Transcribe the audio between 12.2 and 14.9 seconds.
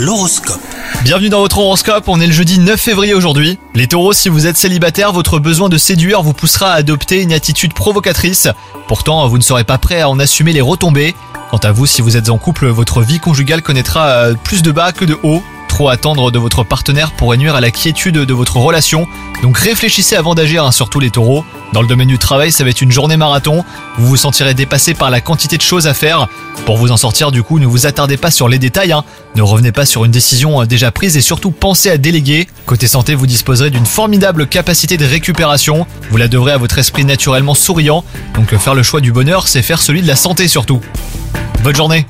en couple, votre vie conjugale connaîtra euh, plus de